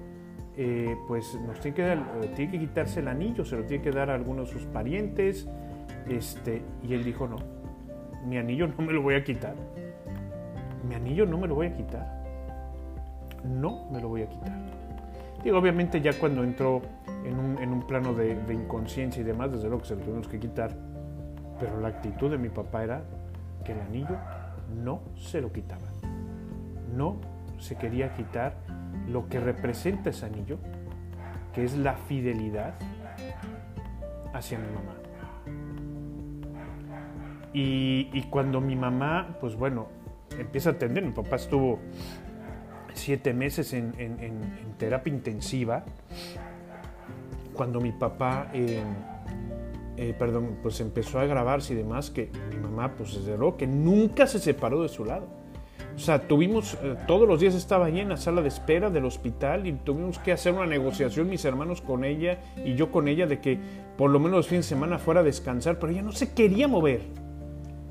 eh, 0.57 0.97
pues 1.09 1.35
nos 1.47 1.59
tiene 1.61 1.75
que, 1.75 1.93
eh, 1.93 1.99
tiene 2.37 2.53
que 2.53 2.59
quitarse 2.61 3.01
el 3.01 3.09
anillo, 3.09 3.45
se 3.45 3.57
lo 3.57 3.65
tiene 3.65 3.83
que 3.83 3.91
dar 3.91 4.11
a 4.11 4.15
algunos 4.15 4.49
de 4.49 4.59
sus 4.59 4.67
parientes. 4.67 5.49
Este, 6.09 6.63
y 6.83 6.95
él 6.95 7.03
dijo, 7.03 7.27
no, 7.27 7.37
mi 8.27 8.39
anillo 8.39 8.69
no 8.69 8.85
me 8.85 8.93
lo 8.93 9.03
voy 9.03 9.15
a 9.15 9.25
quitar. 9.25 9.55
Mi 10.89 10.95
anillo 10.95 11.27
no 11.27 11.39
me 11.39 11.49
lo 11.49 11.55
voy 11.55 11.67
a 11.67 11.75
quitar. 11.75 12.23
No 13.45 13.91
me 13.91 14.01
lo 14.01 14.09
voy 14.09 14.23
a 14.23 14.29
quitar. 14.29 14.84
Digo, 15.45 15.59
obviamente 15.59 16.01
ya 16.01 16.15
cuando 16.19 16.43
entró 16.43 16.81
en 17.23 17.39
un, 17.39 17.59
en 17.59 17.71
un 17.71 17.87
plano 17.87 18.15
de, 18.15 18.33
inconsciencia 18.51 19.21
y 19.21 19.25
demás, 19.25 19.53
desde 19.53 19.65
luego 19.65 19.83
que 19.83 19.89
se 19.89 19.97
lo 19.97 20.01
tuvimos 20.01 20.27
que 20.27 20.41
quitar, 20.41 20.75
pero 21.61 21.79
la 21.81 21.89
actitud 21.89 22.31
de 22.31 22.39
mi 22.39 22.49
papá 22.49 22.83
era 22.83 23.03
que 23.63 23.73
el 23.73 23.81
anillo 23.81 24.17
no 24.83 25.03
se 25.17 25.43
lo 25.43 25.53
quitaba. 25.53 25.87
No 26.97 27.17
se 27.59 27.77
quería 27.77 28.15
quitar 28.15 28.57
lo 29.07 29.29
que 29.29 29.39
representa 29.39 30.11
ese 30.11 30.25
anillo, 30.25 30.59
que 31.53 31.63
es 31.63 31.77
la 31.77 31.95
fidelidad 31.95 32.75
hacia 34.33 34.59
mi 34.59 34.67
mamá. 34.67 34.95
Y, 37.53 38.09
y 38.15 38.23
cuando 38.31 38.63
mi 38.63 38.77
mamá, 38.77 39.37
pues 39.41 39.57
bueno, 39.57 39.89
empieza 40.39 40.71
a 40.71 40.73
atender, 40.73 41.05
mi 41.05 41.13
papá 41.13 41.37
estuvo 41.37 41.81
siete 42.95 43.35
meses 43.35 43.73
en, 43.73 43.93
en, 43.99 44.19
en, 44.21 44.75
terapia 44.79 45.13
intensiva, 45.13 45.85
cuando 47.53 47.81
mi 47.81 47.93
papá, 47.93 48.51
eh, 48.53 48.83
eh, 49.97 50.15
perdón, 50.19 50.59
pues 50.63 50.81
empezó 50.81 51.19
a 51.19 51.23
agravarse 51.23 51.75
y 51.75 51.77
demás, 51.77 52.11
que 52.11 52.31
mi 52.51 52.57
mamá, 52.57 52.95
pues 52.97 53.15
desde 53.15 53.37
luego 53.37 53.57
que 53.57 53.67
nunca 53.67 54.27
se 54.27 54.39
separó 54.39 54.83
de 54.83 54.89
su 54.89 55.05
lado. 55.05 55.27
O 55.95 55.99
sea, 55.99 56.27
tuvimos, 56.27 56.77
eh, 56.83 56.97
todos 57.07 57.29
los 57.29 57.39
días 57.39 57.55
estaba 57.55 57.87
ahí 57.87 58.01
en 58.01 58.09
la 58.09 58.17
sala 58.17 58.43
de 58.43 58.49
espera 58.49 58.91
del 58.91 59.05
hospital 59.05 59.67
y 59.67 59.73
tuvimos 59.73 60.19
que 60.19 60.33
hacer 60.33 60.53
una 60.53 60.67
negociación, 60.67 61.29
mis 61.29 61.45
hermanos 61.45 61.81
con 61.81 62.05
ella 62.05 62.41
y 62.65 62.75
yo 62.75 62.91
con 62.91 63.07
ella, 63.07 63.27
de 63.27 63.41
que 63.41 63.61
por 63.97 64.11
lo 64.11 64.19
menos 64.19 64.39
los 64.39 64.49
fines 64.49 64.65
de 64.65 64.71
semana 64.71 64.99
fuera 64.99 65.21
a 65.21 65.23
descansar, 65.23 65.79
pero 65.79 65.93
ella 65.93 66.03
no 66.03 66.11
se 66.11 66.33
quería 66.33 66.67
mover. 66.67 67.03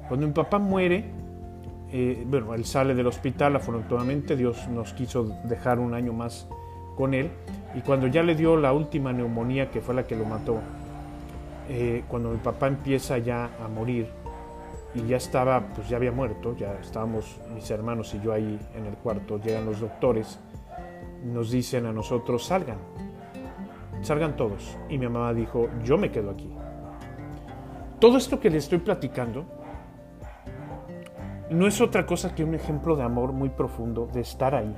Cuando 0.10 0.28
mi 0.28 0.34
papá 0.34 0.60
muere, 0.60 1.06
eh, 1.94 2.24
bueno, 2.28 2.56
él 2.56 2.66
sale 2.66 2.96
del 2.96 3.06
hospital, 3.06 3.56
afortunadamente 3.56 4.36
Dios 4.36 4.68
nos 4.68 4.94
quiso 4.94 5.26
dejar 5.44 5.78
un 5.78 5.94
año 5.94 6.12
más 6.12 6.48
con 6.98 7.14
él, 7.14 7.30
y 7.76 7.82
cuando 7.82 8.08
ya 8.08 8.24
le 8.24 8.34
dio 8.34 8.58
la 8.58 8.74
última 8.74 9.14
neumonía, 9.14 9.70
que 9.70 9.80
fue 9.80 9.94
la 9.94 10.08
que 10.08 10.16
lo 10.16 10.26
mató, 10.26 10.60
eh, 11.70 12.04
cuando 12.08 12.32
mi 12.32 12.38
papá 12.38 12.68
empieza 12.68 13.20
ya 13.20 13.52
a 13.64 13.68
morir, 13.68 14.08
y 14.96 15.06
ya 15.06 15.18
estaba, 15.18 15.62
pues 15.76 15.88
ya 15.88 15.98
había 15.98 16.12
muerto, 16.12 16.56
ya 16.58 16.74
estábamos 16.82 17.40
mis 17.54 17.70
hermanos 17.70 18.14
y 18.16 18.22
yo 18.22 18.34
ahí 18.34 18.60
en 18.76 18.86
el 18.88 18.96
cuarto, 18.96 19.40
llegan 19.40 19.66
los 19.66 19.80
doctores, 19.80 20.40
nos 21.24 21.52
dicen 21.52 21.86
a 21.86 21.94
nosotros, 21.94 22.46
salgan, 22.46 22.78
salgan 24.02 24.36
todos. 24.36 24.78
Y 24.90 24.98
mi 24.98 25.08
mamá 25.08 25.34
dijo, 25.34 25.70
yo 25.84 25.98
me 25.98 26.12
quedo 26.12 26.32
aquí. 26.32 26.52
Todo 28.00 28.18
esto 28.18 28.40
que 28.40 28.50
le 28.50 28.58
estoy 28.58 28.80
platicando 28.80 29.46
no 31.54 31.68
es 31.68 31.80
otra 31.82 32.06
cosa 32.06 32.36
que 32.36 32.44
un 32.44 32.56
ejemplo 32.56 32.96
de 32.96 33.04
amor 33.04 33.32
muy 33.32 33.50
profundo, 33.50 34.10
de 34.12 34.22
estar 34.22 34.56
ahí. 34.56 34.76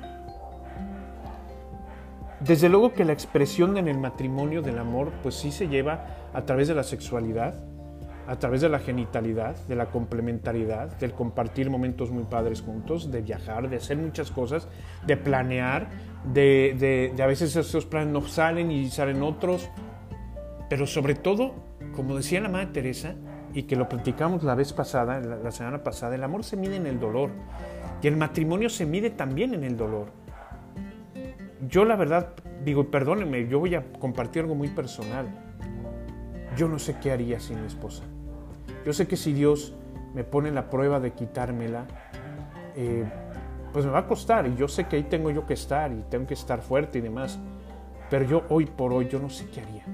Desde 2.42 2.70
luego 2.70 2.94
que 2.94 3.06
la 3.06 3.14
expresión 3.14 3.78
en 3.78 3.88
el 3.88 3.98
matrimonio 3.98 4.62
del 4.62 4.78
amor, 4.78 5.12
pues 5.24 5.36
sí 5.36 5.52
se 5.52 5.68
lleva 5.68 6.06
a 6.34 6.44
través 6.46 6.68
de 6.68 6.76
la 6.76 6.84
sexualidad, 6.84 7.56
a 8.28 8.38
través 8.38 8.62
de 8.62 8.70
la 8.70 8.80
genitalidad, 8.80 9.56
de 9.68 9.76
la 9.76 9.88
complementariedad, 9.88 10.90
del 10.98 11.14
compartir 11.14 11.70
momentos 11.70 12.12
muy 12.12 12.24
padres 12.24 12.62
juntos, 12.62 13.12
de 13.12 13.22
viajar, 13.22 13.70
de 13.70 13.78
hacer 13.78 13.98
muchas 13.98 14.32
cosas, 14.32 14.68
de 15.08 15.16
planear, 15.16 15.90
de, 16.34 17.14
a 17.18 17.26
veces 17.26 17.56
esos 17.56 17.86
planes 17.86 18.12
no 18.12 18.22
salen 18.28 18.72
y 18.72 18.90
salen 18.90 19.24
otros, 19.24 19.70
pero 20.70 20.88
sobre 20.88 21.16
todo, 21.16 21.54
como 21.96 22.16
decía 22.16 22.42
la 22.42 22.50
Madre 22.50 22.68
Teresa, 22.68 23.16
y 23.56 23.64
que 23.64 23.78
lo 23.78 23.88
platicamos 23.88 24.44
la 24.44 24.54
vez 24.54 24.74
pasada, 24.74 25.22
la, 25.22 25.50
semana 25.50 25.82
pasada, 25.82 26.14
el 26.14 26.24
amor 26.24 26.44
se 26.44 26.58
mide 26.58 26.76
en 26.76 26.86
el 26.86 27.00
dolor 27.00 27.30
y 28.02 28.08
el 28.08 28.18
matrimonio 28.18 28.70
se 28.70 28.86
mide 28.86 29.10
también 29.10 29.54
en 29.54 29.64
el 29.64 29.78
dolor. 29.78 30.08
Yo 31.70 31.86
la 31.86 31.96
verdad, 31.96 32.34
digo, 32.66 32.92
perdónenme, 32.92 33.48
yo 33.48 33.60
voy 33.60 33.74
a 33.76 33.94
compartir 33.94 34.42
algo 34.42 34.56
muy 34.56 34.68
personal. 34.68 35.28
Yo 36.58 36.68
no 36.68 36.78
sé 36.80 36.98
qué 37.02 37.14
haría 37.14 37.40
sin 37.40 37.62
mi 37.62 37.68
esposa. 37.68 38.04
Yo 38.86 38.92
sé 38.92 39.08
que 39.08 39.16
si 39.16 39.32
Dios 39.32 39.74
me 40.14 40.26
pone 40.26 40.52
la 40.52 40.70
prueba 40.70 41.00
de 41.00 41.14
quitármela, 41.14 41.86
eh, 42.76 43.06
pues 43.72 43.86
me 43.86 43.92
va 43.92 44.00
a 44.00 44.08
costar 44.08 44.48
y 44.48 44.56
yo 44.58 44.68
sé 44.68 44.84
que 44.84 44.98
ahí 44.98 45.04
tengo 45.04 45.32
yo 45.32 45.46
que 45.46 45.54
estar 45.54 45.94
y 45.94 46.04
tengo 46.10 46.28
que 46.28 46.34
estar 46.34 46.62
fuerte 46.62 46.98
y 46.98 47.02
demás. 47.02 47.40
Pero 48.10 48.26
yo 48.26 48.44
hoy 48.50 48.66
por 48.66 48.92
hoy, 48.92 49.08
yo 49.08 49.18
no 49.18 49.30
sé 49.30 49.48
qué 49.48 49.62
haría. 49.62 49.86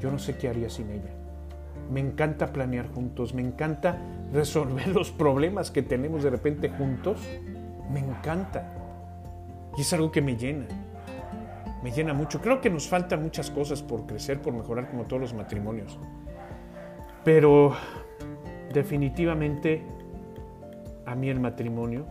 Yo 0.00 0.10
no 0.10 0.18
sé 0.18 0.36
qué 0.36 0.50
haría 0.50 0.68
sin 0.68 0.90
ella. 0.90 1.21
Me 1.92 2.00
encanta 2.00 2.52
planear 2.52 2.88
juntos, 2.88 3.34
me 3.34 3.42
encanta 3.42 3.98
resolver 4.32 4.88
los 4.94 5.10
problemas 5.10 5.70
que 5.70 5.82
tenemos 5.82 6.22
de 6.22 6.30
repente 6.30 6.70
juntos. 6.70 7.20
Me 7.92 8.00
encanta. 8.00 8.72
Y 9.76 9.82
es 9.82 9.92
algo 9.92 10.10
que 10.10 10.22
me 10.22 10.36
llena. 10.36 10.66
Me 11.82 11.90
llena 11.90 12.14
mucho. 12.14 12.40
Creo 12.40 12.60
que 12.60 12.70
nos 12.70 12.88
faltan 12.88 13.22
muchas 13.22 13.50
cosas 13.50 13.82
por 13.82 14.06
crecer, 14.06 14.40
por 14.40 14.54
mejorar 14.54 14.88
como 14.90 15.04
todos 15.04 15.20
los 15.20 15.34
matrimonios. 15.34 15.98
Pero 17.24 17.74
definitivamente 18.72 19.82
a 21.04 21.14
mí 21.14 21.28
el 21.28 21.40
matrimonio 21.40 22.06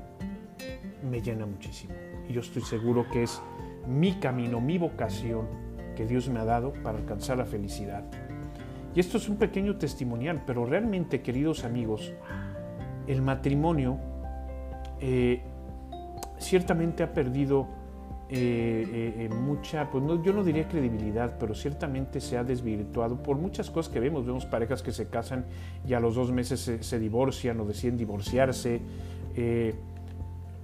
me 1.09 1.21
llena 1.21 1.47
muchísimo. 1.47 1.93
Y 2.29 2.33
yo 2.33 2.41
estoy 2.41 2.61
seguro 2.61 3.07
que 3.11 3.23
es 3.23 3.41
mi 3.87 4.19
camino, 4.19 4.61
mi 4.61 4.77
vocación 4.77 5.47
que 5.95 6.05
Dios 6.05 6.29
me 6.29 6.39
ha 6.39 6.45
dado 6.45 6.73
para 6.83 6.99
alcanzar 6.99 7.37
la 7.37 7.45
felicidad. 7.45 8.03
Y 8.93 8.99
esto 8.99 9.17
es 9.17 9.29
un 9.29 9.37
pequeño 9.37 9.77
testimonial, 9.77 10.43
pero 10.45 10.65
realmente, 10.65 11.21
queridos 11.21 11.63
amigos, 11.63 12.13
el 13.07 13.21
matrimonio 13.21 13.97
eh, 14.99 15.41
ciertamente 16.37 17.03
ha 17.03 17.13
perdido 17.13 17.67
eh, 18.29 19.13
eh, 19.17 19.29
mucha, 19.29 19.89
pues 19.89 20.03
no, 20.03 20.21
yo 20.23 20.33
no 20.33 20.43
diría 20.43 20.67
credibilidad, 20.67 21.37
pero 21.39 21.53
ciertamente 21.53 22.21
se 22.21 22.37
ha 22.37 22.43
desvirtuado 22.43 23.21
por 23.21 23.37
muchas 23.37 23.69
cosas 23.69 23.91
que 23.91 23.99
vemos. 23.99 24.25
Vemos 24.25 24.45
parejas 24.45 24.81
que 24.81 24.91
se 24.91 25.07
casan 25.07 25.45
y 25.87 25.93
a 25.93 25.99
los 25.99 26.15
dos 26.15 26.31
meses 26.31 26.59
se, 26.79 26.99
divorcian 26.99 27.59
o 27.61 27.65
deciden 27.65 27.97
divorciarse. 27.97 28.81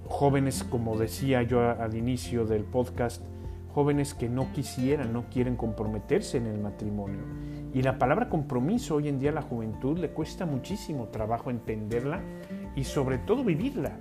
jóvenes, 0.06 0.64
como 0.64 0.98
decía 0.98 1.42
yo 1.42 1.60
al 1.60 1.94
inicio 1.94 2.46
del 2.46 2.64
podcast, 2.64 3.22
jóvenes 3.72 4.14
que 4.14 4.28
no 4.28 4.52
quisieran, 4.52 5.12
no 5.12 5.24
quieren 5.30 5.56
comprometerse 5.56 6.38
en 6.38 6.46
el 6.46 6.58
matrimonio. 6.58 7.20
Y 7.74 7.82
la 7.82 7.98
palabra 7.98 8.28
compromiso 8.28 8.96
hoy 8.96 9.08
en 9.08 9.18
día 9.18 9.30
a 9.30 9.34
la 9.34 9.42
juventud 9.42 9.98
le 9.98 10.10
cuesta 10.10 10.46
muchísimo 10.46 11.08
trabajo 11.08 11.50
entenderla 11.50 12.20
y 12.74 12.84
sobre 12.84 13.18
todo 13.18 13.44
vivirla. 13.44 13.92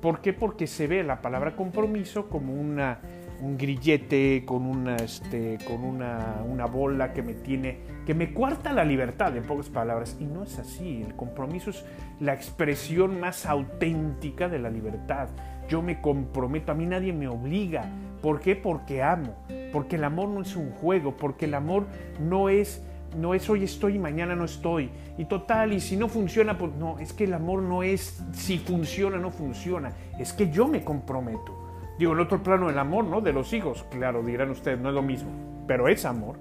¿Por 0.00 0.20
qué? 0.20 0.32
Porque 0.32 0.66
se 0.66 0.86
ve 0.86 1.02
la 1.02 1.20
palabra 1.20 1.56
compromiso 1.56 2.28
como 2.28 2.54
una, 2.54 3.00
un 3.42 3.58
grillete 3.58 4.44
con, 4.46 4.64
una, 4.64 4.96
este, 4.96 5.58
con 5.66 5.84
una, 5.84 6.42
una 6.48 6.66
bola 6.66 7.12
que 7.12 7.22
me 7.22 7.34
tiene, 7.34 7.80
que 8.06 8.14
me 8.14 8.32
cuarta 8.32 8.72
la 8.72 8.84
libertad, 8.84 9.36
en 9.36 9.42
pocas 9.42 9.68
palabras. 9.68 10.16
Y 10.18 10.24
no 10.24 10.42
es 10.44 10.58
así. 10.58 11.02
El 11.06 11.14
compromiso 11.16 11.70
es 11.70 11.84
la 12.18 12.32
expresión 12.32 13.20
más 13.20 13.44
auténtica 13.44 14.48
de 14.48 14.58
la 14.58 14.70
libertad. 14.70 15.28
Yo 15.68 15.82
me 15.82 16.00
comprometo, 16.00 16.72
a 16.72 16.74
mí 16.74 16.86
nadie 16.86 17.12
me 17.12 17.28
obliga. 17.28 17.84
¿Por 18.22 18.40
qué? 18.40 18.56
Porque 18.56 19.02
amo. 19.02 19.34
Porque 19.72 19.96
el 19.96 20.04
amor 20.04 20.28
no 20.28 20.42
es 20.42 20.56
un 20.56 20.70
juego, 20.72 21.16
porque 21.16 21.46
el 21.46 21.54
amor 21.54 21.86
no 22.20 22.48
es 22.48 22.82
no 23.16 23.34
es 23.34 23.48
hoy 23.50 23.64
estoy 23.64 23.96
y 23.96 23.98
mañana 23.98 24.36
no 24.36 24.44
estoy. 24.44 24.90
Y 25.18 25.24
total, 25.24 25.72
y 25.72 25.80
si 25.80 25.96
no 25.96 26.08
funciona, 26.08 26.56
pues 26.56 26.72
no, 26.74 26.98
es 26.98 27.12
que 27.12 27.24
el 27.24 27.34
amor 27.34 27.62
no 27.62 27.82
es 27.82 28.22
si 28.32 28.58
funciona 28.58 29.18
no 29.18 29.30
funciona, 29.30 29.92
es 30.18 30.32
que 30.32 30.50
yo 30.50 30.68
me 30.68 30.84
comprometo. 30.84 31.56
Digo, 31.98 32.12
el 32.12 32.20
otro 32.20 32.42
plano 32.42 32.68
del 32.68 32.78
amor, 32.78 33.04
¿no? 33.04 33.20
De 33.20 33.32
los 33.32 33.52
hijos, 33.52 33.84
claro, 33.90 34.22
dirán 34.22 34.50
ustedes, 34.50 34.78
no 34.78 34.88
es 34.88 34.94
lo 34.94 35.02
mismo, 35.02 35.30
pero 35.66 35.88
es 35.88 36.04
amor. 36.04 36.36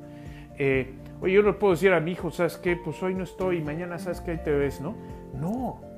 Eh, 0.57 0.93
oye, 1.21 1.33
yo 1.33 1.43
no 1.43 1.57
puedo 1.57 1.73
decir 1.73 1.91
a 1.91 1.99
mi 1.99 2.11
hijo, 2.11 2.31
¿sabes 2.31 2.57
qué? 2.57 2.77
Pues 2.77 3.01
hoy 3.03 3.13
no 3.13 3.23
estoy 3.23 3.61
mañana, 3.61 3.99
¿sabes 3.99 4.21
qué? 4.21 4.31
Ahí 4.31 4.43
te 4.43 4.51
ves, 4.51 4.79
¿no? 4.79 4.95
No. 5.33 5.88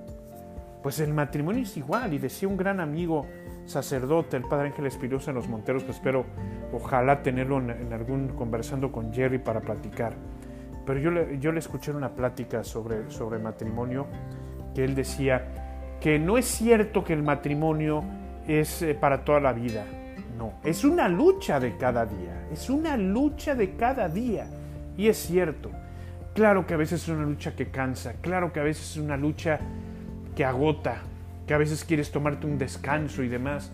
Pues 0.84 1.00
el 1.00 1.14
matrimonio 1.14 1.62
es 1.64 1.78
igual, 1.78 2.14
y 2.14 2.18
decía 2.18 2.48
un 2.48 2.58
gran 2.58 2.80
amigo, 2.80 3.28
sacerdote, 3.66 4.38
el 4.38 4.44
padre 4.44 4.70
Ángel 4.70 4.88
Espinosa 4.88 5.32
en 5.32 5.36
los 5.36 5.48
Monteros, 5.48 5.84
que 5.84 5.92
espero 5.92 6.26
ojalá 6.74 7.22
tenerlo 7.22 7.58
en, 7.58 7.94
algún 7.94 8.30
conversando 8.30 8.92
con 8.92 9.14
Jerry 9.14 9.38
para 9.38 9.62
platicar. 9.62 10.14
Pero 10.86 11.00
yo 11.00 11.12
le, 11.12 11.40
yo 11.40 11.52
le 11.52 11.60
escuché 11.60 11.92
una 11.92 12.16
plática 12.16 12.64
sobre, 12.64 13.10
sobre 13.12 13.38
matrimonio 13.38 14.08
que 14.74 14.84
él 14.84 14.96
decía 14.96 15.98
que 16.00 16.18
no 16.18 16.38
es 16.38 16.46
cierto 16.46 17.04
que 17.04 17.14
el 17.14 17.22
matrimonio 17.22 18.04
es 18.48 18.82
eh, 18.82 18.96
para 18.96 19.24
toda 19.24 19.40
la 19.40 19.54
vida. 19.54 19.86
No, 20.38 20.54
es 20.64 20.84
una 20.84 21.08
lucha 21.08 21.60
de 21.60 21.78
cada 21.78 22.06
día, 22.06 22.48
es 22.52 22.70
una 22.70 22.98
lucha 22.98 23.54
de 23.54 23.76
cada 23.76 24.10
día. 24.10 24.48
Y 24.98 25.08
es 25.08 25.18
cierto, 25.18 25.70
claro 26.34 26.66
que 26.66 26.74
a 26.74 26.78
veces 26.78 27.04
es 27.04 27.10
una 27.10 27.24
lucha 27.24 27.56
que 27.56 27.70
cansa, 27.70 28.14
claro 28.22 28.52
que 28.52 28.60
a 28.60 28.64
veces 28.64 28.92
es 28.92 28.98
una 28.98 29.18
lucha 29.18 29.60
agota, 30.46 31.02
que 31.48 31.54
a 31.54 31.58
veces 31.58 31.84
quieres 31.84 32.12
tomarte 32.12 32.48
un 32.48 32.58
descanso 32.58 33.24
y 33.24 33.28
demás, 33.28 33.72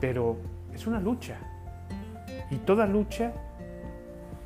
pero 0.00 0.38
es 0.74 0.86
una 0.86 1.00
lucha. 1.00 1.38
Y 2.50 2.56
toda 2.56 2.86
lucha 2.86 3.32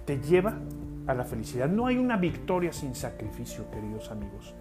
te 0.05 0.19
lleva 0.19 0.59
a 1.07 1.15
la 1.15 1.25
felicidad. 1.25 1.69
No 1.69 1.87
hay 1.87 1.97
una 1.97 2.17
victoria 2.17 2.73
sin 2.73 2.95
sacrificio, 2.95 3.71
queridos 3.71 4.11
amigos. 4.11 4.55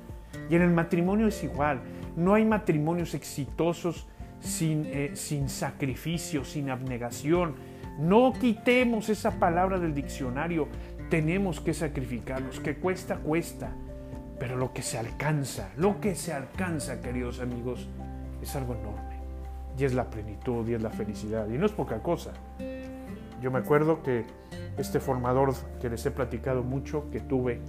Y 0.50 0.56
en 0.56 0.62
el 0.62 0.72
matrimonio 0.72 1.28
es 1.28 1.44
igual. 1.44 1.82
No 2.16 2.34
hay 2.34 2.46
matrimonios 2.46 3.14
exitosos 3.14 4.08
sin, 4.40 4.86
eh, 4.88 5.12
sin 5.14 5.50
sacrificio, 5.50 6.44
sin 6.46 6.70
abnegación. 6.70 7.56
No 8.00 8.34
quitemos 8.34 9.10
esa 9.10 9.40
palabra 9.40 9.80
del 9.80 9.94
diccionario. 9.94 10.68
Tenemos 11.10 11.60
que 11.60 11.74
sacrificarnos. 11.74 12.60
Que 12.60 12.76
cuesta, 12.76 13.18
cuesta. 13.18 13.72
Pero 14.40 14.56
lo 14.56 14.74
que 14.74 14.82
se 14.82 14.98
alcanza, 14.98 15.70
lo 15.78 16.00
que 16.00 16.16
se 16.16 16.34
alcanza, 16.34 17.02
queridos 17.02 17.40
amigos, 17.40 17.88
es 18.42 18.56
algo 18.56 18.76
enorme. 18.76 19.18
Y 19.78 19.84
es 19.84 19.94
la 19.94 20.10
plenitud 20.10 20.68
y 20.68 20.74
es 20.74 20.82
la 20.82 20.90
felicidad. 20.90 21.48
Y 21.50 21.58
no 21.58 21.66
es 21.66 21.72
poca 21.72 22.02
cosa. 22.02 22.34
Yo 23.42 23.52
me 23.52 23.60
acuerdo 23.60 24.02
que 24.02 24.26
este 24.78 25.00
formador 25.00 25.54
que 25.80 25.90
les 25.90 26.06
he 26.06 26.12
platicado 26.12 26.64
mucho, 26.64 27.10
que 27.12 27.20
tuve, 27.20 27.62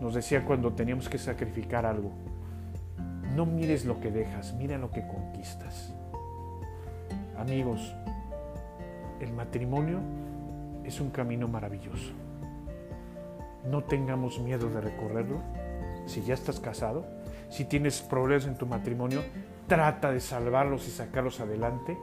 nos 0.00 0.14
decía 0.14 0.44
cuando 0.44 0.72
teníamos 0.72 1.08
que 1.08 1.18
sacrificar 1.18 1.86
algo, 1.86 2.12
no 3.34 3.46
mires 3.46 3.84
lo 3.84 4.00
que 4.00 4.10
dejas, 4.10 4.54
mira 4.54 4.78
lo 4.78 4.90
que 4.90 5.06
conquistas. 5.06 5.92
Amigos, 7.38 7.94
el 9.20 9.32
matrimonio 9.32 10.00
es 10.84 11.00
un 11.00 11.10
camino 11.10 11.46
maravilloso. 11.48 12.12
No 13.70 13.84
tengamos 13.84 14.38
miedo 14.38 14.70
de 14.70 14.80
recorrerlo. 14.80 15.42
Si 16.06 16.22
ya 16.22 16.34
estás 16.34 16.60
casado, 16.60 17.04
si 17.50 17.64
tienes 17.64 18.00
problemas 18.00 18.46
en 18.46 18.56
tu 18.56 18.66
matrimonio, 18.66 19.22
trata 19.66 20.10
de 20.10 20.20
salvarlos 20.20 20.86
y 20.88 20.90
sacarlos 20.90 21.40
adelante 21.40 21.96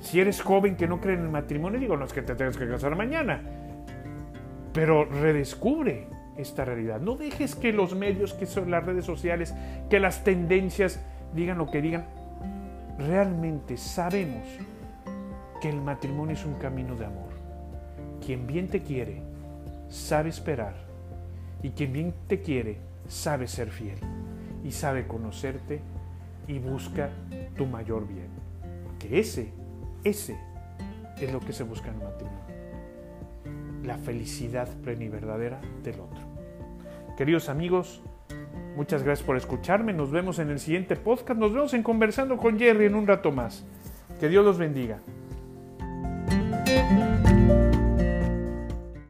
si 0.00 0.20
eres 0.20 0.40
joven 0.40 0.76
que 0.76 0.86
no 0.86 1.00
cree 1.00 1.16
en 1.16 1.22
el 1.22 1.28
matrimonio, 1.28 1.78
digo, 1.78 1.96
no 1.96 2.04
es 2.04 2.12
que 2.12 2.22
te 2.22 2.34
tengas 2.34 2.56
que 2.56 2.68
casar 2.68 2.96
mañana, 2.96 3.42
pero 4.72 5.04
redescubre 5.04 6.06
esta 6.36 6.64
realidad. 6.64 7.00
No 7.00 7.16
dejes 7.16 7.54
que 7.54 7.72
los 7.72 7.94
medios, 7.94 8.32
que 8.32 8.46
son 8.46 8.70
las 8.70 8.84
redes 8.84 9.04
sociales, 9.04 9.54
que 9.90 10.00
las 10.00 10.24
tendencias 10.24 11.00
digan 11.34 11.58
lo 11.58 11.70
que 11.70 11.82
digan. 11.82 12.06
Realmente 12.98 13.76
sabemos 13.76 14.46
que 15.60 15.68
el 15.68 15.80
matrimonio 15.80 16.34
es 16.34 16.44
un 16.44 16.54
camino 16.54 16.96
de 16.96 17.06
amor. 17.06 17.30
Quien 18.24 18.46
bien 18.46 18.68
te 18.68 18.82
quiere, 18.82 19.20
sabe 19.88 20.30
esperar. 20.30 20.74
Y 21.62 21.70
quien 21.70 21.92
bien 21.92 22.14
te 22.26 22.40
quiere, 22.40 22.78
sabe 23.10 23.46
ser 23.46 23.70
fiel. 23.70 23.98
Y 24.64 24.72
sabe 24.72 25.06
conocerte 25.06 25.80
y 26.46 26.58
busca 26.58 27.10
tu 27.56 27.66
mayor 27.66 28.06
bien. 28.06 28.28
Que 28.98 29.18
ese 29.20 29.52
ese 30.04 30.38
es 31.20 31.32
lo 31.32 31.40
que 31.40 31.52
se 31.52 31.62
busca 31.62 31.88
en 31.88 31.96
el 31.96 32.04
matrimonio. 32.04 32.40
La 33.84 33.98
felicidad 33.98 34.68
plena 34.82 35.04
y 35.04 35.08
verdadera 35.08 35.60
del 35.82 36.00
otro. 36.00 36.20
Queridos 37.18 37.50
amigos, 37.50 38.02
muchas 38.76 39.02
gracias 39.02 39.26
por 39.26 39.36
escucharme. 39.36 39.92
Nos 39.92 40.10
vemos 40.10 40.38
en 40.38 40.48
el 40.48 40.58
siguiente 40.58 40.96
podcast. 40.96 41.38
Nos 41.38 41.52
vemos 41.52 41.74
en 41.74 41.82
Conversando 41.82 42.38
con 42.38 42.58
Jerry 42.58 42.86
en 42.86 42.94
un 42.94 43.06
rato 43.06 43.30
más. 43.30 43.64
Que 44.18 44.28
Dios 44.28 44.44
los 44.44 44.56
bendiga. 44.56 45.00